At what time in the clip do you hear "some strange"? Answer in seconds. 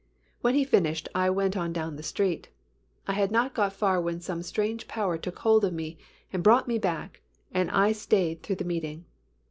4.19-4.87